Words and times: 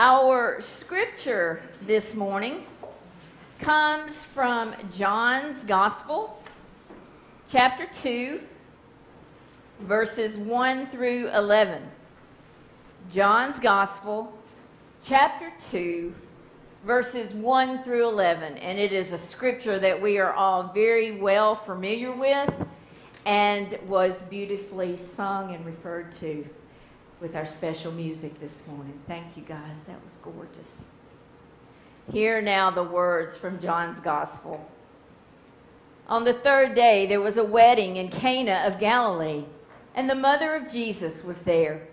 Our 0.00 0.60
scripture 0.60 1.60
this 1.84 2.14
morning 2.14 2.66
comes 3.58 4.24
from 4.24 4.72
John's 4.96 5.64
Gospel, 5.64 6.40
chapter 7.50 7.84
2, 8.02 8.40
verses 9.80 10.36
1 10.36 10.86
through 10.86 11.30
11. 11.30 11.82
John's 13.10 13.58
Gospel, 13.58 14.32
chapter 15.02 15.52
2, 15.68 16.14
verses 16.84 17.34
1 17.34 17.82
through 17.82 18.08
11. 18.08 18.56
And 18.58 18.78
it 18.78 18.92
is 18.92 19.10
a 19.10 19.18
scripture 19.18 19.80
that 19.80 20.00
we 20.00 20.18
are 20.18 20.32
all 20.32 20.70
very 20.72 21.10
well 21.10 21.56
familiar 21.56 22.12
with 22.12 22.54
and 23.26 23.76
was 23.88 24.22
beautifully 24.30 24.96
sung 24.96 25.56
and 25.56 25.66
referred 25.66 26.12
to 26.20 26.46
with 27.20 27.34
our 27.34 27.46
special 27.46 27.90
music 27.90 28.38
this 28.40 28.62
morning. 28.66 28.98
Thank 29.06 29.36
you, 29.36 29.42
guys. 29.42 29.76
That 29.86 29.98
was 30.04 30.12
gorgeous. 30.22 30.84
Hear 32.12 32.40
now 32.40 32.70
the 32.70 32.84
words 32.84 33.36
from 33.36 33.58
John's 33.58 34.00
Gospel. 34.00 34.66
On 36.08 36.24
the 36.24 36.32
third 36.32 36.74
day, 36.74 37.06
there 37.06 37.20
was 37.20 37.36
a 37.36 37.44
wedding 37.44 37.96
in 37.96 38.08
Cana 38.08 38.62
of 38.66 38.78
Galilee, 38.78 39.44
and 39.94 40.08
the 40.08 40.14
mother 40.14 40.54
of 40.54 40.72
Jesus 40.72 41.22
was 41.22 41.38
there. 41.38 41.86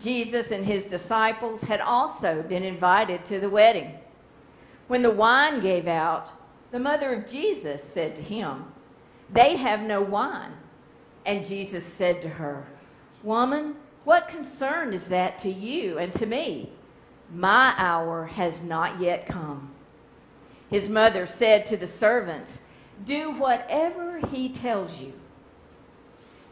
Jesus 0.00 0.50
and 0.50 0.64
his 0.64 0.84
disciples 0.84 1.62
had 1.62 1.80
also 1.80 2.42
been 2.42 2.62
invited 2.62 3.24
to 3.26 3.38
the 3.38 3.50
wedding. 3.50 3.94
When 4.88 5.02
the 5.02 5.10
wine 5.10 5.60
gave 5.60 5.86
out, 5.86 6.30
the 6.70 6.78
mother 6.78 7.12
of 7.12 7.28
Jesus 7.28 7.82
said 7.82 8.16
to 8.16 8.22
him, 8.22 8.64
They 9.30 9.56
have 9.56 9.80
no 9.80 10.00
wine. 10.00 10.52
And 11.26 11.46
Jesus 11.46 11.84
said 11.84 12.22
to 12.22 12.28
her, 12.28 12.66
Woman, 13.22 13.74
what 14.08 14.26
concern 14.26 14.94
is 14.94 15.08
that 15.08 15.38
to 15.38 15.50
you 15.50 15.98
and 15.98 16.14
to 16.14 16.24
me? 16.24 16.72
My 17.30 17.74
hour 17.76 18.24
has 18.24 18.62
not 18.62 18.98
yet 18.98 19.26
come. 19.26 19.68
His 20.70 20.88
mother 20.88 21.26
said 21.26 21.66
to 21.66 21.76
the 21.76 21.86
servants, 21.86 22.60
Do 23.04 23.32
whatever 23.32 24.26
he 24.28 24.48
tells 24.48 24.98
you. 24.98 25.12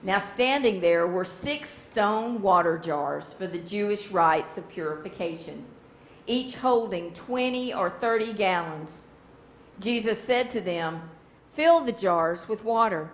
Now, 0.02 0.18
standing 0.18 0.82
there 0.82 1.06
were 1.06 1.24
six 1.24 1.70
stone 1.70 2.42
water 2.42 2.76
jars 2.76 3.32
for 3.32 3.46
the 3.46 3.60
Jewish 3.60 4.08
rites 4.08 4.58
of 4.58 4.68
purification, 4.68 5.64
each 6.26 6.56
holding 6.56 7.14
20 7.14 7.72
or 7.72 7.88
30 7.88 8.34
gallons. 8.34 9.06
Jesus 9.80 10.22
said 10.22 10.50
to 10.50 10.60
them, 10.60 11.08
Fill 11.54 11.80
the 11.80 11.92
jars 11.92 12.50
with 12.50 12.64
water. 12.64 13.12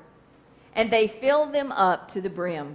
And 0.75 0.91
they 0.91 1.07
filled 1.07 1.55
them 1.55 1.71
up 1.71 2.11
to 2.11 2.21
the 2.21 2.29
brim. 2.29 2.75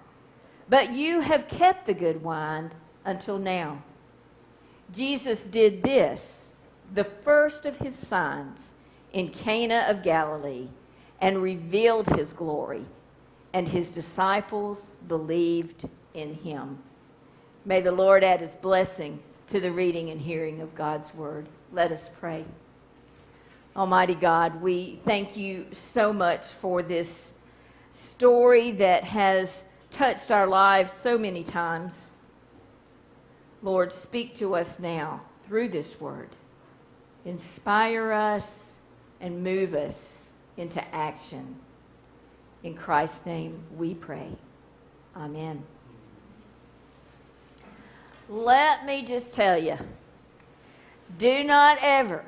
But 0.71 0.93
you 0.93 1.19
have 1.19 1.49
kept 1.49 1.85
the 1.85 1.93
good 1.93 2.23
wine 2.23 2.71
until 3.03 3.37
now. 3.37 3.83
Jesus 4.93 5.43
did 5.43 5.83
this, 5.83 6.39
the 6.93 7.03
first 7.03 7.65
of 7.65 7.79
his 7.79 7.93
signs, 7.93 8.57
in 9.11 9.27
Cana 9.27 9.85
of 9.89 10.01
Galilee, 10.01 10.69
and 11.19 11.43
revealed 11.43 12.07
his 12.07 12.31
glory, 12.31 12.85
and 13.51 13.67
his 13.67 13.89
disciples 13.89 14.87
believed 15.09 15.89
in 16.13 16.35
him. 16.35 16.79
May 17.65 17.81
the 17.81 17.91
Lord 17.91 18.23
add 18.23 18.39
his 18.39 18.55
blessing 18.55 19.19
to 19.47 19.59
the 19.59 19.73
reading 19.73 20.09
and 20.09 20.21
hearing 20.21 20.61
of 20.61 20.73
God's 20.73 21.13
word. 21.13 21.49
Let 21.73 21.91
us 21.91 22.09
pray. 22.17 22.45
Almighty 23.75 24.15
God, 24.15 24.61
we 24.61 25.01
thank 25.03 25.35
you 25.35 25.65
so 25.73 26.13
much 26.13 26.45
for 26.45 26.81
this 26.81 27.33
story 27.91 28.71
that 28.71 29.03
has 29.03 29.65
touched 29.91 30.31
our 30.31 30.47
lives 30.47 30.91
so 30.91 31.17
many 31.17 31.43
times. 31.43 32.07
Lord, 33.61 33.93
speak 33.93 34.35
to 34.37 34.55
us 34.55 34.79
now 34.79 35.21
through 35.47 35.69
this 35.69 35.99
word. 35.99 36.29
Inspire 37.25 38.11
us 38.11 38.75
and 39.19 39.43
move 39.43 39.75
us 39.75 40.17
into 40.57 40.83
action. 40.93 41.55
In 42.63 42.73
Christ's 42.73 43.25
name 43.25 43.61
we 43.77 43.93
pray. 43.93 44.29
Amen. 45.15 45.63
Let 48.29 48.85
me 48.85 49.03
just 49.03 49.33
tell 49.33 49.61
you 49.61 49.77
do 51.17 51.43
not 51.43 51.77
ever 51.81 52.23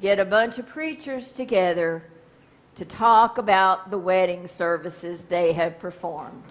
get 0.00 0.20
a 0.20 0.24
bunch 0.24 0.58
of 0.58 0.68
preachers 0.68 1.32
together 1.32 2.04
to 2.76 2.84
talk 2.84 3.38
about 3.38 3.90
the 3.90 3.98
wedding 3.98 4.46
services 4.46 5.22
they 5.22 5.52
have 5.54 5.78
performed. 5.78 6.44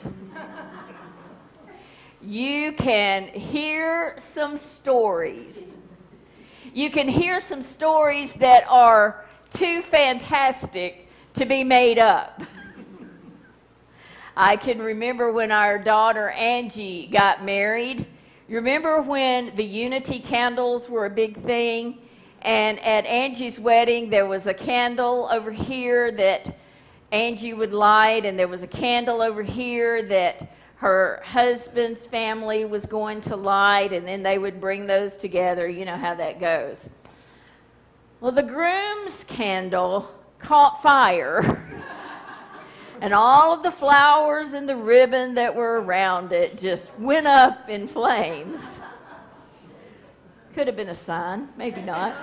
You 2.21 2.73
can 2.73 3.27
hear 3.27 4.15
some 4.17 4.57
stories. 4.57 5.73
You 6.73 6.89
can 6.89 7.07
hear 7.07 7.39
some 7.39 7.61
stories 7.61 8.33
that 8.35 8.65
are 8.67 9.25
too 9.51 9.81
fantastic 9.81 11.07
to 11.35 11.45
be 11.45 11.63
made 11.63 11.99
up. 11.99 12.41
I 14.37 14.57
can 14.57 14.81
remember 14.81 15.31
when 15.31 15.51
our 15.51 15.77
daughter 15.79 16.29
Angie 16.31 17.07
got 17.07 17.45
married. 17.45 18.05
You 18.49 18.57
remember 18.57 19.01
when 19.01 19.55
the 19.55 19.63
unity 19.63 20.19
candles 20.19 20.89
were 20.89 21.05
a 21.05 21.09
big 21.09 21.41
thing? 21.45 21.99
And 22.41 22.79
at 22.81 23.05
Angie's 23.05 23.59
wedding, 23.59 24.09
there 24.09 24.27
was 24.27 24.45
a 24.45 24.53
candle 24.53 25.29
over 25.31 25.51
here 25.51 26.11
that 26.11 26.57
Angie 27.11 27.53
would 27.53 27.73
light, 27.73 28.25
and 28.25 28.37
there 28.37 28.47
was 28.47 28.63
a 28.63 28.67
candle 28.67 29.21
over 29.21 29.43
here 29.43 30.03
that 30.03 30.55
her 30.77 31.21
husband's 31.23 32.05
family 32.05 32.65
was 32.65 32.85
going 32.85 33.21
to 33.21 33.35
light, 33.35 33.93
and 33.93 34.07
then 34.07 34.23
they 34.23 34.37
would 34.37 34.59
bring 34.59 34.87
those 34.87 35.15
together. 35.15 35.67
You 35.67 35.85
know 35.85 35.97
how 35.97 36.15
that 36.15 36.39
goes. 36.39 36.89
Well, 38.19 38.31
the 38.31 38.43
groom's 38.43 39.23
candle 39.23 40.11
caught 40.39 40.81
fire, 40.81 41.63
and 43.01 43.13
all 43.13 43.53
of 43.53 43.63
the 43.63 43.71
flowers 43.71 44.53
and 44.53 44.67
the 44.67 44.75
ribbon 44.75 45.35
that 45.35 45.55
were 45.55 45.81
around 45.81 46.33
it 46.33 46.57
just 46.57 46.89
went 46.99 47.27
up 47.27 47.69
in 47.69 47.87
flames. 47.87 48.61
Could 50.53 50.67
have 50.67 50.75
been 50.75 50.89
a 50.89 50.95
sign, 50.95 51.49
maybe 51.57 51.81
not. 51.81 52.15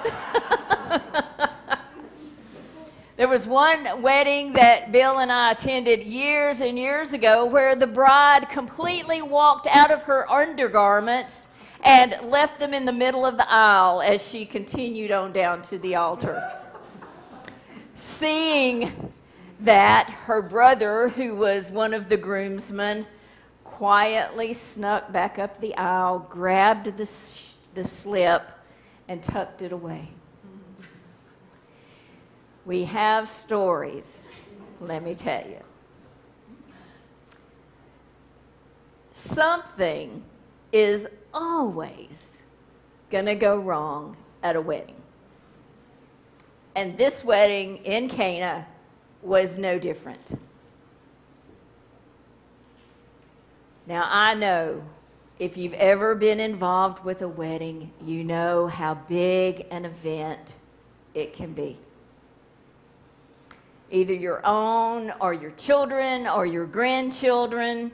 there 3.23 3.29
was 3.29 3.47
one 3.47 4.03
wedding 4.03 4.53
that 4.55 4.91
Bill 4.91 5.19
and 5.19 5.31
I 5.31 5.53
attended 5.53 6.03
years 6.03 6.61
and 6.61 6.77
years 6.77 7.13
ago 7.13 7.45
where 7.45 7.77
the 7.77 7.87
bride 7.87 8.49
completely 8.51 9.23
walked 9.23 9.69
out 9.69 9.93
of 9.93 10.03
her 10.03 10.29
undergarments 10.29 11.47
and 11.85 12.17
left 12.25 12.59
them 12.59 12.75
in 12.75 12.85
the 12.85 12.93
middle 12.93 13.25
of 13.25 13.37
the 13.37 13.49
aisle 13.49 14.03
as 14.03 14.29
she 14.29 14.45
continued 14.45 15.13
on 15.13 15.33
down 15.33 15.63
to 15.63 15.79
the 15.79 15.95
altar. 15.95 16.53
Seeing 17.95 19.13
that, 19.61 20.11
her 20.25 20.43
brother, 20.43 21.09
who 21.11 21.37
was 21.37 21.71
one 21.71 21.95
of 21.95 22.09
the 22.09 22.17
groomsmen, 22.17 23.07
quietly 23.63 24.53
snuck 24.53 25.13
back 25.13 25.39
up 25.39 25.61
the 25.61 25.77
aisle, 25.77 26.27
grabbed 26.29 26.97
the 26.97 27.09
the 27.75 27.85
slip 27.85 28.51
and 29.07 29.23
tucked 29.23 29.63
it 29.63 29.71
away. 29.71 30.09
We 32.65 32.85
have 32.85 33.29
stories, 33.29 34.05
let 34.81 35.03
me 35.03 35.15
tell 35.15 35.45
you. 35.47 35.61
Something 39.13 40.23
is 40.73 41.07
always 41.35 42.23
going 43.11 43.27
to 43.27 43.35
go 43.35 43.57
wrong 43.59 44.17
at 44.43 44.57
a 44.57 44.61
wedding. 44.61 44.97
And 46.75 46.97
this 46.97 47.25
wedding 47.25 47.79
in 47.79 48.09
Cana 48.09 48.67
was 49.23 49.59
no 49.59 49.79
different. 49.79 50.39
Now, 53.87 54.07
I 54.07 54.35
know 54.35 54.83
if 55.39 55.57
you've 55.57 55.75
ever 55.75 56.15
been 56.15 56.41
involved 56.41 57.05
with 57.05 57.23
a 57.23 57.29
wedding, 57.29 57.93
you 58.05 58.23
know 58.25 58.69
how 58.69 58.95
big 58.95 59.67
an 59.71 59.85
event 59.85 60.55
it 61.15 61.33
can 61.35 61.53
be. 61.53 61.79
Either 63.93 64.15
your 64.15 64.45
own, 64.45 65.13
or 65.21 65.33
your 65.33 65.53
children, 65.53 66.27
or 66.27 66.47
your 66.47 66.67
grandchildren. 66.67 67.93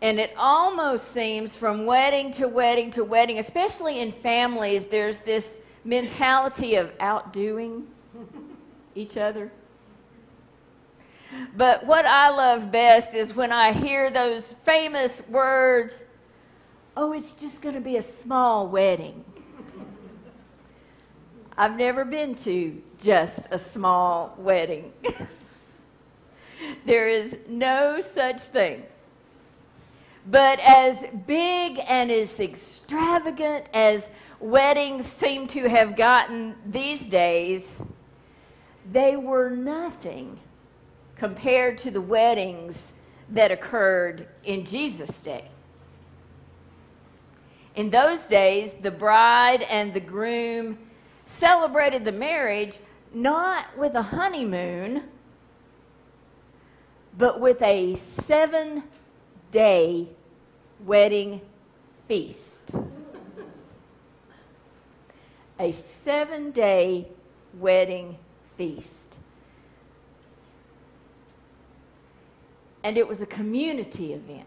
And 0.00 0.20
it 0.20 0.32
almost 0.36 1.12
seems 1.12 1.56
from 1.56 1.84
wedding 1.84 2.30
to 2.32 2.46
wedding 2.46 2.92
to 2.92 3.04
wedding, 3.04 3.38
especially 3.40 3.98
in 3.98 4.12
families, 4.12 4.86
there's 4.86 5.20
this 5.20 5.58
mentality 5.84 6.76
of 6.76 6.92
outdoing 7.00 7.86
each 8.94 9.16
other. 9.16 9.50
But 11.56 11.84
what 11.84 12.06
I 12.06 12.30
love 12.30 12.70
best 12.70 13.14
is 13.14 13.34
when 13.34 13.52
I 13.52 13.72
hear 13.72 14.10
those 14.10 14.54
famous 14.64 15.20
words, 15.28 16.04
oh, 16.96 17.12
it's 17.12 17.32
just 17.32 17.60
going 17.60 17.74
to 17.74 17.80
be 17.80 17.96
a 17.96 18.02
small 18.02 18.68
wedding. 18.68 19.24
I've 21.60 21.76
never 21.76 22.04
been 22.04 22.36
to 22.36 22.80
just 23.02 23.48
a 23.50 23.58
small 23.58 24.32
wedding. 24.38 24.92
there 26.86 27.08
is 27.08 27.36
no 27.48 28.00
such 28.00 28.40
thing. 28.42 28.84
But 30.24 30.60
as 30.60 31.04
big 31.26 31.80
and 31.84 32.12
as 32.12 32.38
extravagant 32.38 33.66
as 33.74 34.08
weddings 34.38 35.06
seem 35.06 35.48
to 35.48 35.68
have 35.68 35.96
gotten 35.96 36.54
these 36.64 37.08
days, 37.08 37.76
they 38.92 39.16
were 39.16 39.50
nothing 39.50 40.38
compared 41.16 41.76
to 41.78 41.90
the 41.90 42.00
weddings 42.00 42.92
that 43.30 43.50
occurred 43.50 44.28
in 44.44 44.64
Jesus' 44.64 45.20
day. 45.20 45.48
In 47.74 47.90
those 47.90 48.26
days, 48.26 48.74
the 48.74 48.92
bride 48.92 49.62
and 49.62 49.92
the 49.92 50.00
groom 50.00 50.78
celebrated 51.28 52.04
the 52.04 52.12
marriage 52.12 52.78
not 53.14 53.76
with 53.78 53.94
a 53.94 54.02
honeymoon, 54.02 55.04
but 57.16 57.40
with 57.40 57.62
a 57.62 57.94
seven 57.94 58.82
day 59.50 60.08
wedding 60.84 61.40
feast. 62.06 62.62
a 65.58 65.72
seven 65.72 66.50
day 66.52 67.08
wedding 67.54 68.16
feast. 68.56 69.16
And 72.84 72.96
it 72.96 73.06
was 73.06 73.20
a 73.20 73.26
community 73.26 74.12
event. 74.12 74.46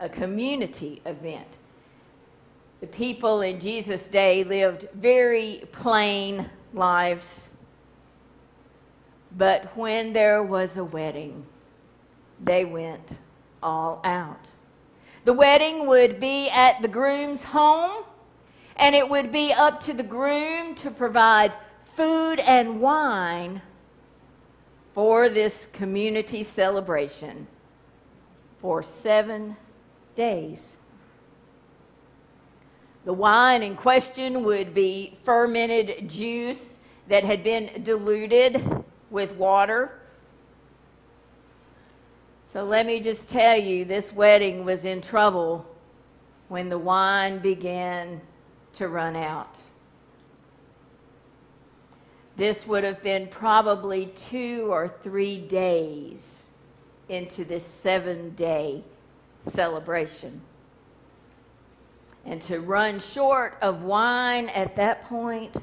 A 0.00 0.08
community 0.08 1.02
event. 1.04 1.46
The 2.80 2.86
people 2.86 3.42
in 3.42 3.60
Jesus' 3.60 4.08
day 4.08 4.42
lived 4.42 4.88
very 4.94 5.64
plain 5.70 6.48
lives. 6.72 7.48
But 9.36 9.76
when 9.76 10.12
there 10.12 10.42
was 10.42 10.76
a 10.76 10.84
wedding, 10.84 11.44
they 12.42 12.64
went 12.64 13.18
all 13.62 14.00
out. 14.02 14.46
The 15.24 15.34
wedding 15.34 15.86
would 15.86 16.18
be 16.18 16.48
at 16.48 16.80
the 16.80 16.88
groom's 16.88 17.42
home, 17.42 18.04
and 18.76 18.94
it 18.94 19.08
would 19.08 19.30
be 19.30 19.52
up 19.52 19.80
to 19.82 19.92
the 19.92 20.02
groom 20.02 20.74
to 20.76 20.90
provide 20.90 21.52
food 21.94 22.40
and 22.40 22.80
wine 22.80 23.60
for 24.94 25.28
this 25.28 25.66
community 25.66 26.42
celebration 26.42 27.46
for 28.58 28.82
seven 28.82 29.56
days. 30.16 30.78
The 33.04 33.12
wine 33.12 33.62
in 33.62 33.76
question 33.76 34.44
would 34.44 34.74
be 34.74 35.18
fermented 35.22 36.08
juice 36.08 36.78
that 37.08 37.24
had 37.24 37.42
been 37.42 37.82
diluted 37.82 38.84
with 39.10 39.32
water. 39.32 39.92
So 42.52 42.64
let 42.64 42.84
me 42.84 43.00
just 43.00 43.30
tell 43.30 43.56
you 43.56 43.84
this 43.84 44.12
wedding 44.12 44.64
was 44.64 44.84
in 44.84 45.00
trouble 45.00 45.66
when 46.48 46.68
the 46.68 46.78
wine 46.78 47.38
began 47.38 48.20
to 48.74 48.88
run 48.88 49.16
out. 49.16 49.56
This 52.36 52.66
would 52.66 52.84
have 52.84 53.02
been 53.02 53.28
probably 53.28 54.06
two 54.16 54.66
or 54.70 54.88
three 54.88 55.38
days 55.38 56.48
into 57.08 57.44
this 57.44 57.64
seven 57.64 58.34
day 58.34 58.82
celebration. 59.46 60.40
And 62.24 62.40
to 62.42 62.60
run 62.60 63.00
short 63.00 63.56
of 63.62 63.82
wine 63.82 64.48
at 64.50 64.76
that 64.76 65.04
point 65.04 65.54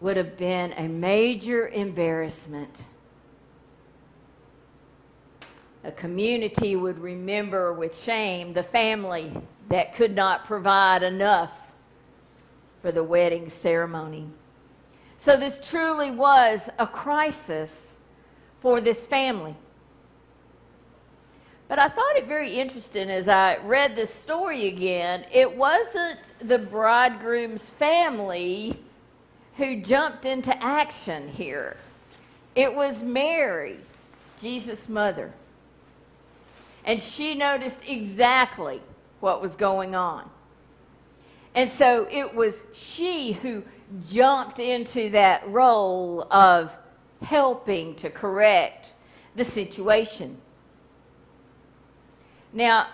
would 0.00 0.16
have 0.16 0.36
been 0.36 0.72
a 0.76 0.88
major 0.88 1.68
embarrassment. 1.68 2.84
A 5.84 5.92
community 5.92 6.76
would 6.76 6.98
remember 6.98 7.72
with 7.72 7.98
shame 7.98 8.52
the 8.52 8.62
family 8.62 9.32
that 9.68 9.94
could 9.94 10.14
not 10.14 10.44
provide 10.44 11.02
enough 11.02 11.72
for 12.82 12.92
the 12.92 13.02
wedding 13.02 13.48
ceremony. 13.48 14.28
So, 15.16 15.36
this 15.36 15.60
truly 15.60 16.10
was 16.10 16.68
a 16.78 16.86
crisis 16.86 17.96
for 18.60 18.80
this 18.80 19.06
family. 19.06 19.56
But 21.72 21.78
I 21.78 21.88
thought 21.88 22.16
it 22.16 22.26
very 22.26 22.60
interesting 22.60 23.08
as 23.08 23.28
I 23.28 23.56
read 23.64 23.96
this 23.96 24.12
story 24.12 24.66
again. 24.66 25.24
It 25.32 25.56
wasn't 25.56 26.20
the 26.38 26.58
bridegroom's 26.58 27.70
family 27.70 28.78
who 29.56 29.80
jumped 29.80 30.26
into 30.26 30.54
action 30.62 31.28
here, 31.28 31.78
it 32.54 32.74
was 32.74 33.02
Mary, 33.02 33.78
Jesus' 34.38 34.86
mother. 34.86 35.32
And 36.84 37.00
she 37.00 37.34
noticed 37.34 37.80
exactly 37.88 38.82
what 39.20 39.40
was 39.40 39.56
going 39.56 39.94
on. 39.94 40.28
And 41.54 41.70
so 41.70 42.06
it 42.10 42.34
was 42.34 42.64
she 42.74 43.32
who 43.32 43.62
jumped 44.10 44.58
into 44.58 45.08
that 45.08 45.48
role 45.48 46.26
of 46.30 46.70
helping 47.22 47.94
to 47.94 48.10
correct 48.10 48.92
the 49.36 49.44
situation. 49.44 50.36
Now, 52.52 52.88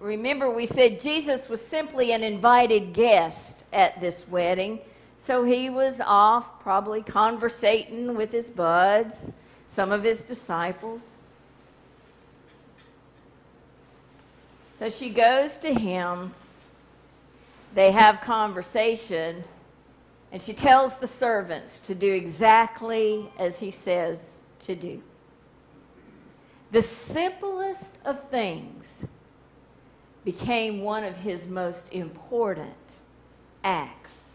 remember, 0.00 0.50
we 0.50 0.66
said 0.66 1.00
Jesus 1.00 1.48
was 1.48 1.64
simply 1.64 2.12
an 2.12 2.22
invited 2.22 2.92
guest 2.92 3.64
at 3.72 4.00
this 4.00 4.26
wedding. 4.28 4.80
So 5.20 5.44
he 5.44 5.68
was 5.68 6.00
off, 6.00 6.60
probably 6.60 7.02
conversating 7.02 8.14
with 8.14 8.30
his 8.30 8.48
buds, 8.50 9.14
some 9.70 9.92
of 9.92 10.02
his 10.02 10.22
disciples. 10.22 11.00
So 14.78 14.88
she 14.88 15.10
goes 15.10 15.58
to 15.58 15.74
him. 15.74 16.34
They 17.74 17.90
have 17.90 18.20
conversation, 18.20 19.44
and 20.32 20.40
she 20.40 20.54
tells 20.54 20.96
the 20.96 21.06
servants 21.06 21.80
to 21.80 21.94
do 21.94 22.10
exactly 22.12 23.28
as 23.38 23.58
he 23.58 23.70
says 23.70 24.38
to 24.60 24.74
do. 24.74 25.02
The 26.70 26.82
simplest 26.82 27.98
of 28.04 28.28
things 28.28 29.04
became 30.24 30.82
one 30.82 31.04
of 31.04 31.16
his 31.16 31.46
most 31.46 31.90
important 31.92 32.74
acts. 33.64 34.32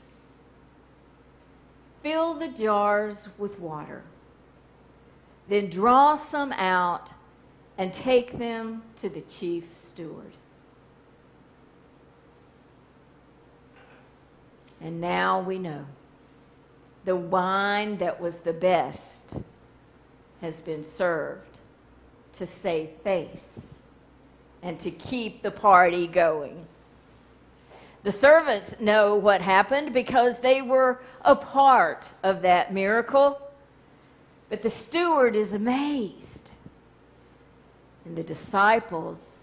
Fill 2.02 2.34
the 2.34 2.48
jars 2.48 3.30
with 3.38 3.60
water, 3.60 4.04
then 5.48 5.70
draw 5.70 6.16
some 6.16 6.52
out 6.54 7.12
and 7.78 7.94
take 7.94 8.38
them 8.38 8.82
to 9.02 9.10
the 9.10 9.22
chief 9.22 9.78
steward. 9.78 10.34
And 14.82 15.00
now 15.00 15.40
we 15.40 15.60
know 15.60 15.86
the 17.06 17.16
wine 17.16 17.98
that 18.00 18.20
was 18.20 18.40
the 18.40 18.54
best 18.54 19.34
has 20.42 20.60
been 20.60 20.84
served 20.84 21.52
to 22.34 22.46
save 22.46 22.90
face 23.04 23.75
and 24.62 24.80
to 24.80 24.92
keep 24.92 25.42
the 25.42 25.52
party 25.52 26.08
going. 26.08 26.66
The 28.04 28.12
servants 28.12 28.75
know 28.80 29.16
what 29.16 29.42
happened 29.42 29.94
because 29.94 30.40
they 30.40 30.62
were 30.62 31.02
a 31.22 31.36
part 31.36 32.10
of 32.22 32.42
that 32.42 32.74
miracle. 32.74 33.40
But 34.50 34.62
the 34.62 34.70
steward 34.70 35.36
is 35.36 35.54
amazed. 35.54 36.52
And 38.06 38.16
the 38.16 38.24
disciples 38.24 39.38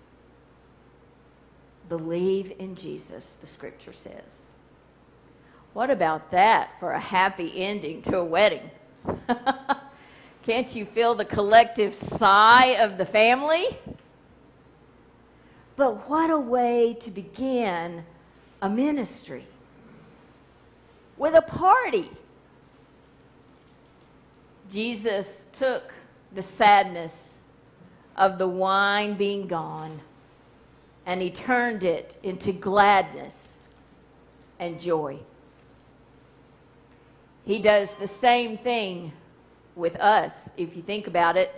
believe 1.88 2.52
in 2.58 2.74
Jesus, 2.76 3.36
the 3.40 3.46
scripture 3.46 3.92
says. 3.92 4.44
What 5.72 5.90
about 5.90 6.30
that 6.30 6.70
for 6.78 6.92
a 6.92 7.00
happy 7.00 7.52
ending 7.62 8.02
to 8.02 8.18
a 8.18 8.24
wedding? 8.24 8.70
Can't 10.42 10.74
you 10.74 10.86
feel 10.86 11.14
the 11.14 11.24
collective 11.24 11.94
sigh 11.94 12.76
of 12.78 12.96
the 12.96 13.04
family? 13.04 13.66
But 15.76 16.08
what 16.08 16.30
a 16.30 16.38
way 16.38 16.96
to 17.00 17.10
begin 17.10 18.04
a 18.62 18.68
ministry 18.68 19.46
with 21.16 21.34
a 21.34 21.42
party. 21.42 22.10
Jesus 24.70 25.46
took 25.52 25.92
the 26.34 26.42
sadness 26.42 27.38
of 28.16 28.38
the 28.38 28.48
wine 28.48 29.14
being 29.14 29.46
gone 29.46 30.00
and 31.06 31.20
he 31.20 31.30
turned 31.30 31.82
it 31.82 32.16
into 32.22 32.52
gladness 32.52 33.34
and 34.58 34.80
joy. 34.80 35.18
He 37.44 37.58
does 37.58 37.94
the 37.94 38.06
same 38.06 38.58
thing 38.58 39.12
with 39.76 39.96
us, 39.96 40.32
if 40.56 40.76
you 40.76 40.82
think 40.82 41.06
about 41.06 41.36
it. 41.36 41.54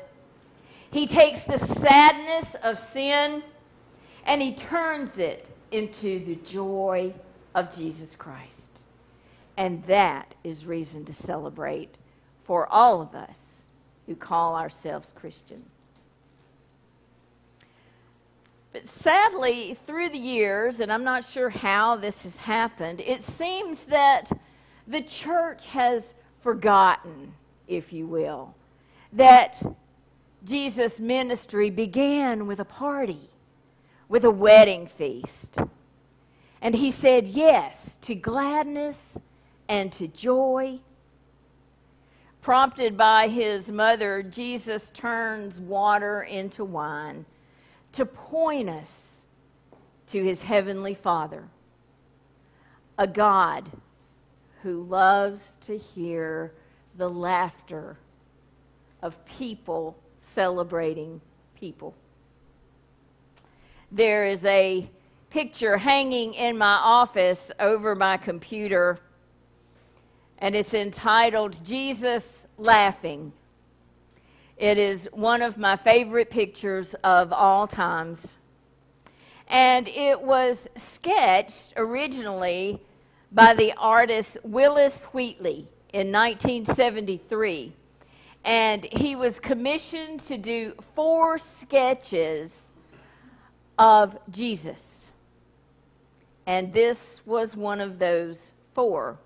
He 0.90 1.06
takes 1.06 1.44
the 1.44 1.58
sadness 1.58 2.54
of 2.62 2.78
sin 2.78 3.42
and 4.24 4.42
he 4.42 4.54
turns 4.54 5.18
it 5.18 5.48
into 5.70 6.24
the 6.24 6.36
joy 6.36 7.14
of 7.54 7.74
Jesus 7.74 8.14
Christ. 8.14 8.70
And 9.56 9.82
that 9.84 10.34
is 10.44 10.66
reason 10.66 11.04
to 11.06 11.12
celebrate 11.12 11.96
for 12.44 12.66
all 12.68 13.00
of 13.00 13.14
us 13.14 13.38
who 14.06 14.14
call 14.14 14.56
ourselves 14.56 15.12
Christian. 15.14 15.64
But 18.72 18.88
sadly, 18.88 19.74
through 19.74 20.08
the 20.08 20.18
years, 20.18 20.80
and 20.80 20.90
I'm 20.90 21.04
not 21.04 21.24
sure 21.24 21.50
how 21.50 21.96
this 21.96 22.22
has 22.22 22.38
happened, 22.38 23.00
it 23.00 23.20
seems 23.20 23.84
that 23.84 24.32
the 24.88 25.02
church 25.02 25.66
has 25.66 26.14
forgotten, 26.40 27.34
if 27.76 27.92
you 27.92 28.06
will, 28.06 28.54
that 29.12 29.62
Jesus' 30.44 30.98
ministry 30.98 31.70
began 31.70 32.46
with 32.46 32.60
a 32.60 32.64
party, 32.64 33.30
with 34.08 34.24
a 34.24 34.30
wedding 34.30 34.86
feast. 34.86 35.58
And 36.60 36.74
he 36.74 36.90
said 36.90 37.26
yes 37.26 37.98
to 38.02 38.14
gladness 38.14 39.18
and 39.68 39.92
to 39.92 40.08
joy. 40.08 40.80
Prompted 42.40 42.96
by 42.96 43.28
his 43.28 43.70
mother, 43.70 44.22
Jesus 44.22 44.90
turns 44.90 45.60
water 45.60 46.22
into 46.22 46.64
wine 46.64 47.24
to 47.92 48.04
point 48.04 48.68
us 48.68 49.20
to 50.08 50.24
his 50.24 50.42
heavenly 50.42 50.94
Father, 50.94 51.44
a 52.98 53.06
God 53.06 53.70
who 54.62 54.82
loves 54.82 55.56
to 55.62 55.76
hear 55.76 56.52
the 56.96 57.08
laughter 57.08 57.96
of 59.02 59.24
people 59.24 59.96
celebrating 60.16 61.20
people. 61.58 61.94
There 63.90 64.26
is 64.26 64.44
a 64.44 64.88
picture 65.30 65.78
hanging 65.78 66.34
in 66.34 66.56
my 66.58 66.74
office 66.74 67.50
over 67.58 67.94
my 67.94 68.16
computer, 68.16 68.98
and 70.38 70.54
it's 70.54 70.74
entitled 70.74 71.64
Jesus 71.64 72.46
Laughing. 72.58 73.32
It 74.56 74.78
is 74.78 75.08
one 75.12 75.42
of 75.42 75.58
my 75.58 75.76
favorite 75.76 76.30
pictures 76.30 76.94
of 77.02 77.32
all 77.32 77.66
times. 77.66 78.36
And 79.48 79.88
it 79.88 80.22
was 80.22 80.68
sketched 80.76 81.72
originally 81.76 82.80
by 83.32 83.54
the 83.54 83.72
artist 83.76 84.38
Willis 84.44 85.04
Wheatley 85.06 85.66
in 85.92 86.10
1973. 86.10 87.72
And 88.44 88.84
he 88.84 89.14
was 89.14 89.38
commissioned 89.38 90.20
to 90.20 90.36
do 90.36 90.74
four 90.94 91.38
sketches 91.38 92.70
of 93.78 94.18
Jesus. 94.30 95.10
And 96.46 96.72
this 96.72 97.20
was 97.24 97.56
one 97.56 97.80
of 97.80 97.98
those 97.98 98.52
four. 98.74 99.18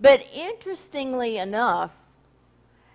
But 0.00 0.26
interestingly 0.34 1.38
enough, 1.38 1.92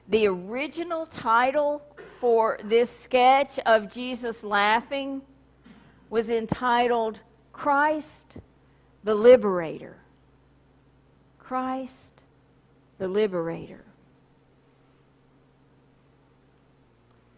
the 0.07 0.27
original 0.27 1.05
title 1.05 1.81
for 2.19 2.59
this 2.63 2.89
sketch 2.89 3.59
of 3.65 3.91
Jesus 3.91 4.43
laughing 4.43 5.21
was 6.09 6.29
entitled 6.29 7.19
Christ 7.53 8.37
the 9.03 9.15
Liberator. 9.15 9.97
Christ 11.37 12.18
the 12.99 13.07
Liberator. 13.07 13.83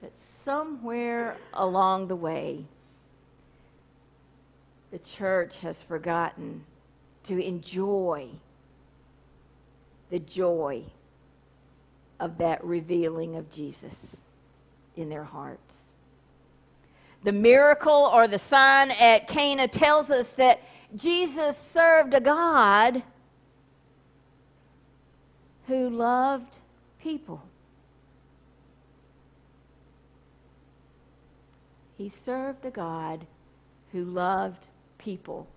But 0.01 0.17
somewhere 0.17 1.37
along 1.53 2.07
the 2.07 2.15
way, 2.15 2.65
the 4.91 4.99
church 4.99 5.57
has 5.59 5.81
forgotten 5.81 6.65
to 7.23 7.39
enjoy 7.39 8.27
the 10.09 10.19
joy 10.19 10.83
of 12.19 12.39
that 12.39 12.63
revealing 12.63 13.35
of 13.35 13.49
Jesus 13.51 14.21
in 14.97 15.09
their 15.09 15.23
hearts. 15.23 15.93
The 17.23 17.31
miracle 17.31 18.09
or 18.11 18.27
the 18.27 18.39
sign 18.39 18.91
at 18.91 19.27
Cana 19.27 19.67
tells 19.67 20.09
us 20.09 20.31
that 20.33 20.59
Jesus 20.95 21.55
served 21.55 22.15
a 22.15 22.19
God 22.19 23.03
who 25.71 25.89
loved 25.89 26.57
people. 27.01 27.41
He 31.97 32.09
served 32.09 32.65
a 32.65 32.71
God 32.71 33.25
who 33.91 34.03
loved 34.03 34.67
people 34.97 35.47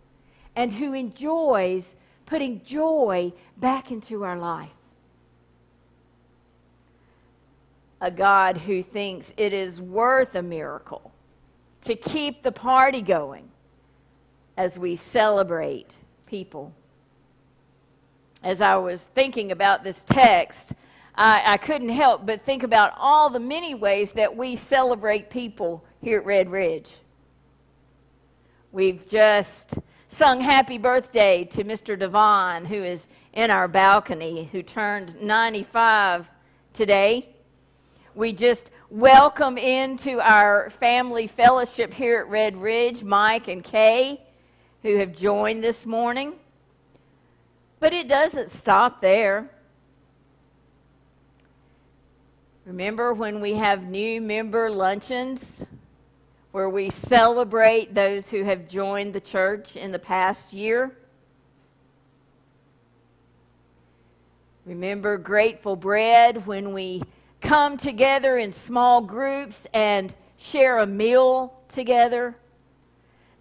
and 0.54 0.72
who 0.72 0.92
enjoys 0.92 1.94
putting 2.26 2.62
joy 2.64 3.32
back 3.56 3.90
into 3.90 4.24
our 4.24 4.38
life. 4.38 4.70
a 8.04 8.10
God 8.10 8.58
who 8.58 8.82
thinks 8.82 9.32
it 9.38 9.54
is 9.54 9.80
worth 9.80 10.34
a 10.34 10.42
miracle 10.42 11.10
to 11.80 11.94
keep 11.94 12.42
the 12.42 12.52
party 12.52 13.00
going 13.00 13.48
as 14.58 14.78
we 14.78 14.94
celebrate 14.94 15.94
people. 16.26 16.74
As 18.44 18.60
I 18.60 18.76
was 18.76 19.02
thinking 19.02 19.50
about 19.50 19.82
this 19.82 20.04
text, 20.04 20.74
I, 21.16 21.54
I, 21.54 21.56
couldn't 21.56 21.88
help 21.88 22.24
but 22.24 22.44
think 22.44 22.62
about 22.62 22.92
all 22.96 23.28
the 23.28 23.40
many 23.40 23.74
ways 23.74 24.12
that 24.12 24.36
we 24.36 24.54
celebrate 24.54 25.30
people 25.30 25.84
here 26.00 26.20
at 26.20 26.26
Red 26.26 26.50
Ridge. 26.50 26.94
We've 28.70 29.04
just 29.08 29.74
sung 30.08 30.40
happy 30.40 30.78
birthday 30.78 31.44
to 31.46 31.64
Mr. 31.64 31.98
Devon, 31.98 32.66
who 32.66 32.84
is 32.84 33.08
in 33.32 33.50
our 33.50 33.66
balcony, 33.66 34.48
who 34.52 34.62
turned 34.62 35.20
95 35.20 36.28
today 36.72 37.34
we 38.14 38.32
just 38.32 38.70
welcome 38.90 39.58
into 39.58 40.20
our 40.20 40.70
family 40.70 41.26
fellowship 41.26 41.92
here 41.92 42.20
at 42.20 42.28
Red 42.28 42.56
Ridge 42.56 43.02
Mike 43.02 43.48
and 43.48 43.64
Kay, 43.64 44.22
who 44.82 44.98
have 44.98 45.12
joined 45.12 45.64
this 45.64 45.84
morning. 45.84 46.34
But 47.84 47.92
it 47.92 48.08
doesn't 48.08 48.50
stop 48.50 49.02
there. 49.02 49.50
Remember 52.64 53.12
when 53.12 53.42
we 53.42 53.52
have 53.52 53.82
new 53.82 54.22
member 54.22 54.70
luncheons 54.70 55.62
where 56.52 56.70
we 56.70 56.88
celebrate 56.88 57.94
those 57.94 58.30
who 58.30 58.42
have 58.42 58.66
joined 58.68 59.12
the 59.12 59.20
church 59.20 59.76
in 59.76 59.92
the 59.92 59.98
past 59.98 60.54
year? 60.54 60.96
Remember 64.64 65.18
Grateful 65.18 65.76
Bread 65.76 66.46
when 66.46 66.72
we 66.72 67.02
come 67.42 67.76
together 67.76 68.38
in 68.38 68.50
small 68.54 69.02
groups 69.02 69.66
and 69.74 70.14
share 70.38 70.78
a 70.78 70.86
meal 70.86 71.60
together 71.68 72.34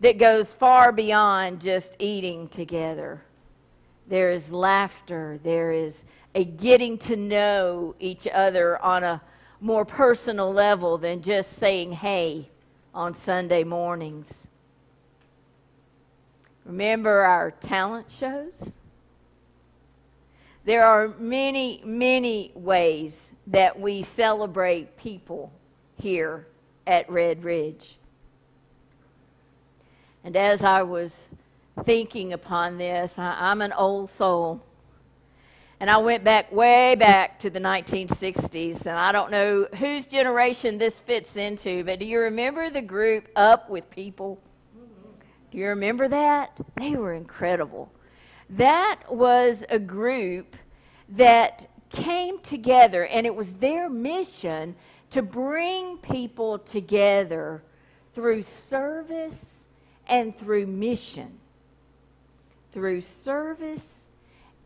that 0.02 0.18
goes 0.18 0.52
far 0.52 0.92
beyond 0.92 1.62
just 1.62 1.96
eating 2.00 2.50
together. 2.50 3.22
There 4.08 4.32
is 4.32 4.52
laughter, 4.52 5.40
there 5.44 5.72
is 5.72 6.04
a 6.36 6.44
getting 6.44 6.98
to 7.00 7.16
know 7.16 7.96
each 8.00 8.28
other 8.28 8.82
on 8.82 9.04
a 9.04 9.22
more 9.62 9.86
personal 9.86 10.52
level 10.52 10.98
than 10.98 11.22
just 11.22 11.54
saying 11.54 11.94
hey 11.94 12.50
on 12.94 13.14
Sunday 13.14 13.64
mornings. 13.64 14.48
Remember 16.66 17.22
our 17.22 17.52
talent 17.52 18.12
shows? 18.12 18.74
There 20.66 20.84
are 20.84 21.10
many, 21.20 21.82
many 21.86 22.52
ways 22.56 23.32
that 23.48 23.80
we 23.80 24.02
celebrate 24.02 24.98
people 24.98 25.52
here 26.00 26.48
at 26.88 27.10
Red 27.10 27.44
Ridge. 27.44 27.98
And 30.24 30.38
as 30.38 30.64
I 30.64 30.84
was 30.84 31.28
thinking 31.86 32.34
upon 32.34 32.78
this, 32.78 33.18
I, 33.18 33.52
am 33.52 33.62
an 33.62 33.74
old 33.74 34.10
soul. 34.10 34.62
And 35.80 35.90
I 35.90 35.98
went 35.98 36.24
back 36.24 36.52
way 36.52 36.96
back 36.96 37.40
to 37.40 37.50
the 37.50 37.60
1960s, 37.60 38.86
and 38.86 38.98
I 38.98 39.12
don't 39.12 39.32
know 39.32 39.68
whose 39.78 40.06
generation 40.06 40.78
this 40.78 41.00
fits 41.00 41.36
into, 41.36 41.84
but 41.84 42.00
do 42.00 42.06
you 42.06 42.20
remember 42.20 42.70
the 42.70 42.82
group 42.82 43.28
Up 43.36 43.70
with 43.70 43.90
People? 43.90 44.40
Do 45.52 45.58
you 45.58 45.68
remember 45.68 46.08
that? 46.08 46.58
They 46.78 46.96
were 46.96 47.14
incredible. 47.14 47.92
That 48.50 49.02
was 49.10 49.66
a 49.70 49.80
group 49.80 50.56
that 51.10 51.68
came 51.90 52.40
together, 52.40 53.06
and 53.06 53.26
it 53.26 53.36
was 53.36 53.56
their 53.56 53.90
mission 53.90 54.76
to 55.12 55.22
bring 55.22 55.98
people 55.98 56.60
together 56.60 57.64
through 58.14 58.44
service 58.44 59.68
and 60.08 60.38
through 60.38 60.66
mission. 60.66 61.40
Through 62.74 63.02
service 63.02 64.08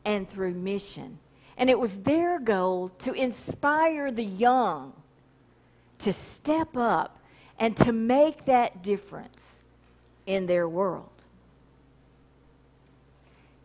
and 0.06 0.28
through 0.30 0.54
mission. 0.54 1.20
And 1.58 1.70
it 1.70 1.80
was 1.80 2.00
their 2.00 2.40
goal 2.40 2.90
to 3.00 3.14
inspire 3.14 4.12
the 4.12 4.24
young 4.24 4.94
to 6.00 6.14
step 6.14 6.76
up 6.78 7.20
and 7.60 7.76
to 7.78 7.92
make 7.92 8.46
that 8.46 8.84
difference 8.84 9.64
in 10.26 10.46
their 10.46 10.70
world. 10.70 11.10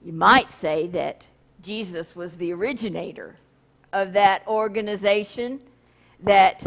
You 0.04 0.12
might 0.12 0.48
say 0.48 0.86
that 0.88 1.26
Jesus 1.62 2.16
was 2.16 2.36
the 2.36 2.52
originator 2.52 3.36
of 3.92 4.14
that 4.14 4.46
organization 4.48 5.60
that 6.20 6.64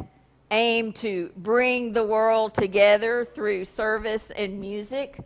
aimed 0.52 0.96
to 0.96 1.32
bring 1.38 1.92
the 1.92 2.04
world 2.04 2.54
together 2.54 3.26
through 3.26 3.66
service 3.66 4.32
and 4.32 4.60
music. 4.60 5.20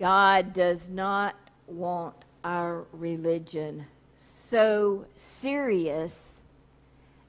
God 0.00 0.54
does 0.54 0.88
not 0.88 1.36
want 1.66 2.16
our 2.42 2.86
religion 2.90 3.84
so 4.16 5.04
serious 5.14 6.40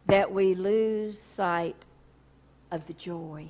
that 0.07 0.31
we 0.31 0.55
lose 0.55 1.19
sight 1.19 1.85
of 2.71 2.87
the 2.87 2.93
joy. 2.93 3.47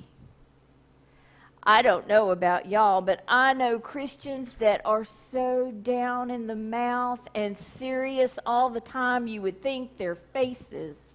I 1.62 1.82
don't 1.82 2.08
know 2.08 2.32
about 2.32 2.66
y'all, 2.66 3.00
but 3.00 3.22
I 3.28 3.52
know 3.52 3.78
Christians 3.78 4.56
that 4.56 4.80
are 4.84 5.04
so 5.04 5.70
down 5.70 6.28
in 6.28 6.48
the 6.48 6.56
mouth 6.56 7.20
and 7.32 7.56
serious 7.56 8.40
all 8.44 8.70
the 8.70 8.80
time, 8.80 9.28
you 9.28 9.40
would 9.42 9.62
think 9.62 9.96
their 9.98 10.16
faces 10.16 11.14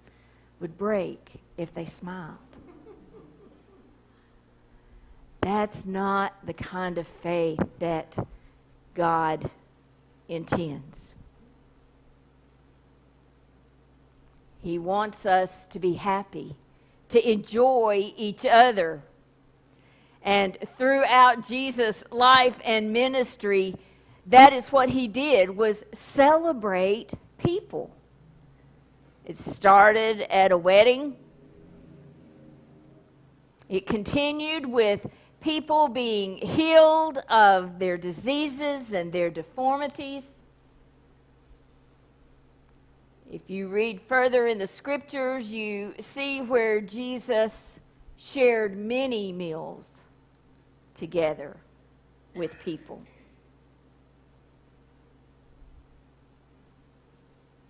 would 0.61 0.77
break 0.77 1.41
if 1.57 1.73
they 1.73 1.85
smiled. 1.85 2.46
That's 5.47 5.85
not 5.85 6.33
the 6.45 6.51
kind 6.51 6.97
of 6.97 7.07
faith 7.07 7.61
that 7.79 8.13
God 8.95 9.49
intends. 10.27 11.13
He 14.59 14.77
wants 14.77 15.25
us 15.25 15.65
to 15.67 15.79
be 15.79 15.93
happy, 15.93 16.57
to 17.07 17.31
enjoy 17.31 18.11
each 18.17 18.45
other 18.45 19.03
and 20.21 20.57
throughout 20.77 21.47
Jesus' 21.47 22.03
life 22.11 22.57
and 22.65 22.91
ministry, 22.91 23.77
that 24.25 24.51
is 24.51 24.69
what 24.69 24.89
he 24.89 25.07
did 25.07 25.51
was 25.55 25.85
celebrate 25.93 27.13
people. 27.37 27.95
It 29.23 29.37
started 29.37 30.23
at 30.29 30.51
a 30.51 30.57
wedding. 30.57 31.15
It 33.69 33.87
continued 33.87 34.65
with 34.65 35.07
people 35.47 35.87
being 35.87 36.35
healed 36.35 37.19
of 37.29 37.79
their 37.79 37.97
diseases 37.97 38.91
and 38.91 39.13
their 39.13 39.29
deformities. 39.29 40.27
If 43.31 43.39
you 43.47 43.69
read 43.69 44.01
further 44.09 44.47
in 44.47 44.57
the 44.57 44.67
scriptures, 44.67 45.49
you 45.49 45.93
see 45.99 46.41
where 46.41 46.81
Jesus 46.81 47.79
shared 48.17 48.75
many 48.75 49.31
meals 49.31 50.01
together 50.95 51.55
with 52.35 52.59
people. 52.59 53.01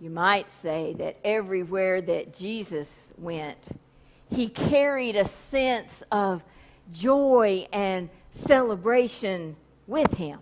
You 0.00 0.10
might 0.10 0.50
say 0.50 0.96
that 0.98 1.16
everywhere 1.22 2.00
that 2.00 2.34
Jesus 2.36 3.12
went, 3.16 3.68
he 4.34 4.48
carried 4.48 5.14
a 5.14 5.24
sense 5.24 6.02
of 6.10 6.42
joy 6.92 7.66
and 7.72 8.08
celebration 8.30 9.56
with 9.86 10.12
him. 10.14 10.40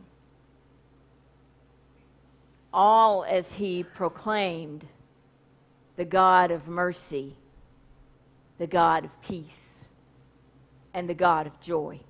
All 2.72 3.24
as 3.24 3.54
he 3.54 3.82
proclaimed 3.82 4.86
the 5.96 6.04
God 6.04 6.50
of 6.50 6.68
mercy, 6.68 7.36
the 8.58 8.66
God 8.66 9.04
of 9.04 9.22
peace, 9.22 9.80
and 10.92 11.08
the 11.08 11.14
God 11.14 11.46
of 11.46 11.58
joy. 11.60 12.00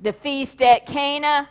The 0.00 0.12
feast 0.12 0.60
at 0.62 0.86
Cana 0.86 1.48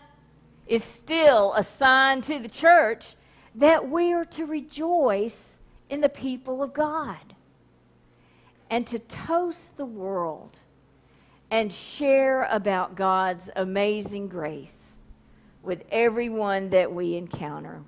is 0.68 0.84
still 0.84 1.54
a 1.54 1.64
sign 1.64 2.22
to 2.22 2.40
the 2.40 2.50
church 2.50 3.16
that 3.56 3.90
we 3.90 4.14
are 4.14 4.26
to 4.26 4.46
rejoice 4.46 5.60
in 5.90 6.02
the 6.02 6.10
people 6.10 6.64
of 6.64 6.74
God 6.74 7.36
and 8.70 8.88
to 8.88 9.00
toast 9.00 9.76
the 9.78 9.86
world 9.86 10.58
and 11.52 11.72
share 11.72 12.44
about 12.44 12.96
God's 12.96 13.50
amazing 13.58 14.30
grace 14.30 14.94
with 15.62 15.84
everyone 15.92 16.70
that 16.70 16.92
we 16.92 17.16
encounter. 17.16 17.84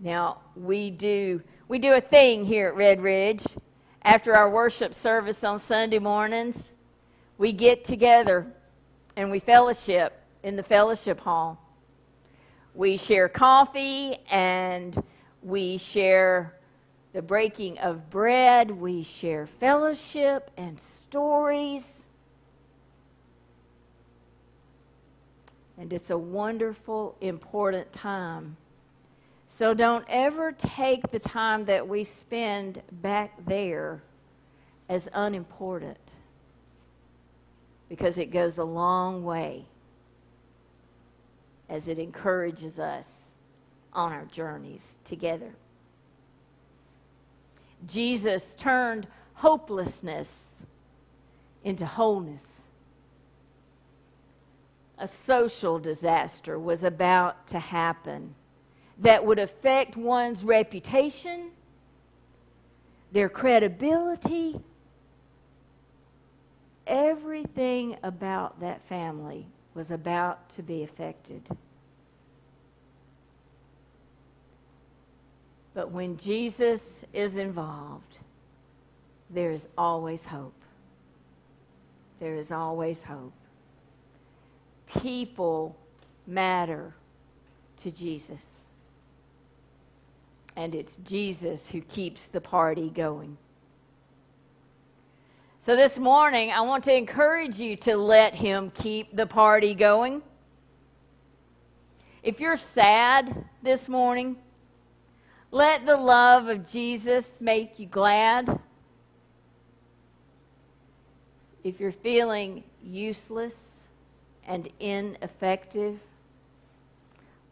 Now, 0.00 0.40
we 0.56 0.90
do 0.90 1.40
we 1.68 1.78
do 1.78 1.94
a 1.94 2.00
thing 2.00 2.44
here 2.44 2.68
at 2.68 2.74
Red 2.74 3.00
Ridge 3.00 3.46
after 4.02 4.36
our 4.36 4.50
worship 4.50 4.94
service 4.94 5.44
on 5.44 5.60
Sunday 5.60 6.00
mornings. 6.00 6.72
We 7.38 7.52
get 7.52 7.84
together 7.84 8.46
and 9.16 9.30
we 9.30 9.38
fellowship 9.38 10.20
in 10.42 10.56
the 10.56 10.62
fellowship 10.62 11.20
hall. 11.20 11.58
We 12.74 12.96
share 12.96 13.28
coffee 13.28 14.18
and 14.28 15.02
we 15.40 15.78
share 15.78 16.58
the 17.12 17.22
breaking 17.22 17.78
of 17.78 18.10
bread. 18.10 18.70
We 18.70 19.02
share 19.02 19.46
fellowship 19.46 20.50
and 20.56 20.78
stories. 20.80 22.06
And 25.78 25.92
it's 25.92 26.10
a 26.10 26.18
wonderful, 26.18 27.16
important 27.20 27.92
time. 27.92 28.56
So 29.48 29.74
don't 29.74 30.04
ever 30.08 30.52
take 30.52 31.10
the 31.10 31.18
time 31.18 31.66
that 31.66 31.86
we 31.86 32.04
spend 32.04 32.82
back 32.90 33.32
there 33.46 34.02
as 34.88 35.08
unimportant 35.12 35.98
because 37.88 38.16
it 38.16 38.26
goes 38.26 38.56
a 38.56 38.64
long 38.64 39.22
way 39.24 39.66
as 41.68 41.88
it 41.88 41.98
encourages 41.98 42.78
us 42.78 43.34
on 43.92 44.12
our 44.12 44.24
journeys 44.26 44.96
together. 45.04 45.54
Jesus 47.86 48.54
turned 48.54 49.06
hopelessness 49.34 50.62
into 51.64 51.86
wholeness. 51.86 52.60
A 54.98 55.08
social 55.08 55.78
disaster 55.78 56.58
was 56.58 56.84
about 56.84 57.46
to 57.48 57.58
happen 57.58 58.34
that 58.98 59.24
would 59.24 59.38
affect 59.38 59.96
one's 59.96 60.44
reputation, 60.44 61.50
their 63.10 63.28
credibility, 63.28 64.60
everything 66.86 67.96
about 68.02 68.60
that 68.60 68.86
family 68.88 69.46
was 69.74 69.90
about 69.90 70.48
to 70.50 70.62
be 70.62 70.82
affected. 70.82 71.48
But 75.74 75.90
when 75.90 76.16
Jesus 76.16 77.04
is 77.12 77.36
involved, 77.36 78.18
there 79.30 79.50
is 79.50 79.68
always 79.76 80.24
hope. 80.24 80.54
There 82.20 82.36
is 82.36 82.52
always 82.52 83.02
hope. 83.02 83.32
People 85.00 85.76
matter 86.26 86.94
to 87.78 87.90
Jesus. 87.90 88.46
And 90.54 90.74
it's 90.74 90.98
Jesus 90.98 91.68
who 91.68 91.80
keeps 91.80 92.26
the 92.26 92.40
party 92.40 92.90
going. 92.90 93.38
So 95.62 95.76
this 95.76 95.98
morning, 95.98 96.50
I 96.50 96.60
want 96.62 96.84
to 96.84 96.94
encourage 96.94 97.58
you 97.58 97.76
to 97.76 97.96
let 97.96 98.34
Him 98.34 98.70
keep 98.74 99.16
the 99.16 99.26
party 99.26 99.74
going. 99.74 100.20
If 102.22 102.40
you're 102.40 102.56
sad 102.56 103.44
this 103.62 103.88
morning, 103.88 104.36
let 105.52 105.84
the 105.84 105.98
love 105.98 106.48
of 106.48 106.68
Jesus 106.68 107.36
make 107.38 107.78
you 107.78 107.86
glad. 107.86 108.58
If 111.62 111.78
you're 111.78 111.92
feeling 111.92 112.64
useless 112.82 113.84
and 114.46 114.68
ineffective, 114.80 116.00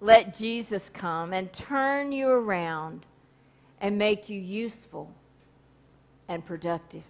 let 0.01 0.37
Jesus 0.37 0.91
come 0.93 1.35
and 1.35 1.53
turn 1.53 2.11
you 2.11 2.29
around 2.29 3.05
and 3.83 3.99
make 3.99 4.31
you 4.31 4.41
useful 4.41 5.13
and 6.27 6.45
productive. 6.45 7.03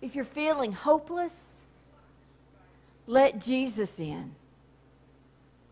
If 0.00 0.14
you're 0.14 0.24
feeling 0.24 0.72
hopeless, 0.72 1.56
let 3.08 3.40
Jesus 3.40 3.98
in 3.98 4.36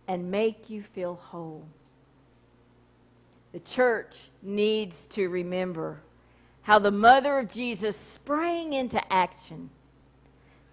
and 0.09 0.29
make 0.29 0.69
you 0.69 0.83
feel 0.83 1.15
whole. 1.15 1.65
The 3.53 3.61
church 3.61 4.31
needs 4.43 5.07
to 5.07 5.29
remember 5.29 6.01
how 6.63 6.79
the 6.79 6.91
mother 6.91 7.39
of 7.39 7.51
Jesus 7.51 7.97
sprang 7.97 8.75
into 8.75 9.01
action 9.13 9.71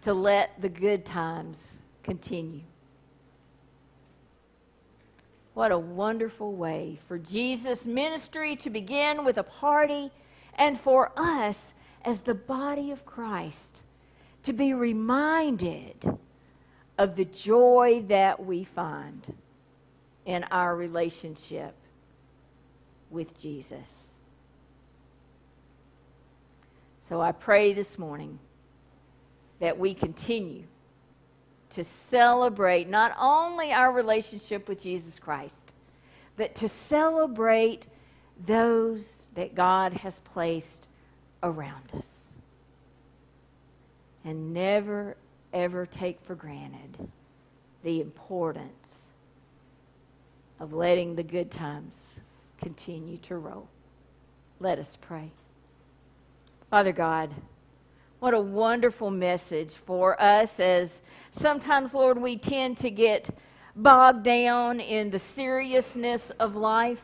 to 0.04 0.14
let 0.14 0.62
the 0.62 0.70
good 0.70 1.06
times 1.06 1.82
continue. 2.04 2.62
What 5.54 5.72
a 5.72 5.78
wonderful 5.78 6.54
way 6.54 7.00
for 7.08 7.18
Jesus' 7.18 7.88
ministry 7.88 8.56
to 8.58 8.70
begin 8.70 9.26
with 9.26 9.40
a 9.40 9.44
party 9.44 10.12
and 10.54 10.80
for 10.80 11.12
us 11.18 11.74
as 12.06 12.20
the 12.20 12.36
body 12.36 12.92
of 12.92 13.06
Christ 13.06 13.82
to 14.44 14.54
be 14.54 14.74
reminded 14.76 16.18
of 16.98 17.16
the 17.16 17.26
joy 17.26 18.04
that 18.08 18.46
we 18.46 18.64
find 18.64 19.36
in 20.26 20.44
our 20.46 20.76
relationship 20.76 21.74
with 23.10 23.40
Jesus. 23.40 24.08
So 27.08 27.22
I 27.22 27.32
pray 27.32 27.74
this 27.74 27.98
morning 27.98 28.40
that 29.60 29.80
we 29.80 29.94
continue 29.94 30.64
to 31.72 31.84
celebrate 31.84 32.88
not 32.88 33.14
only 33.20 33.72
our 33.72 33.92
relationship 33.92 34.68
with 34.68 34.82
Jesus 34.82 35.20
Christ, 35.20 35.74
but 36.36 36.56
to 36.56 36.70
celebrate 36.70 37.88
those 38.46 39.26
that 39.36 39.56
God 39.56 39.94
has 39.94 40.20
placed 40.20 40.88
around 41.44 41.84
us. 41.96 42.10
And 44.24 44.54
never, 44.54 45.16
ever 45.54 45.86
take 45.86 46.20
for 46.22 46.36
granted 46.36 47.10
the 47.84 48.02
importance 48.02 49.06
of 50.60 50.74
letting 50.74 51.16
the 51.16 51.24
good 51.24 51.52
times 51.52 51.94
continue 52.62 53.18
to 53.18 53.38
roll. 53.38 53.68
Let 54.60 54.80
us 54.80 54.98
pray. 55.00 55.32
Father 56.70 56.92
God, 56.92 57.34
what 58.20 58.34
a 58.34 58.42
wonderful 58.42 59.12
message 59.12 59.72
for 59.72 60.20
us 60.22 60.60
as 60.60 61.02
sometimes, 61.32 61.94
Lord, 61.94 62.18
we 62.18 62.38
tend 62.38 62.78
to 62.80 62.90
get 62.90 63.30
bogged 63.76 64.24
down 64.24 64.80
in 64.80 65.12
the 65.12 65.20
seriousness 65.20 66.32
of 66.32 66.56
life. 66.56 67.04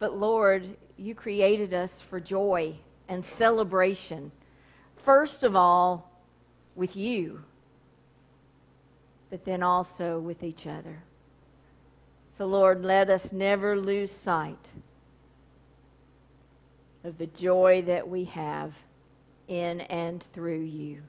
But 0.00 0.16
Lord, 0.16 0.76
you 0.96 1.14
created 1.14 1.72
us 1.72 2.00
for 2.00 2.18
joy 2.18 2.74
and 3.08 3.24
celebration. 3.24 4.32
First 4.96 5.44
of 5.44 5.54
all, 5.54 6.10
with 6.74 6.96
you, 6.96 7.44
but 9.30 9.44
then 9.44 9.62
also 9.62 10.18
with 10.18 10.42
each 10.42 10.66
other. 10.66 11.04
So, 12.36 12.46
Lord, 12.46 12.84
let 12.84 13.10
us 13.10 13.32
never 13.32 13.78
lose 13.78 14.10
sight 14.10 14.70
of 17.04 17.16
the 17.16 17.28
joy 17.28 17.82
that 17.86 18.08
we 18.08 18.24
have 18.24 18.74
in 19.46 19.82
and 19.82 20.20
through 20.32 20.62
you. 20.62 21.02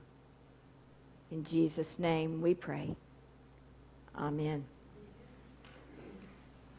In 1.32 1.44
Jesus' 1.44 1.98
name 1.98 2.42
we 2.42 2.54
pray. 2.54 2.96
Amen. 4.16 4.66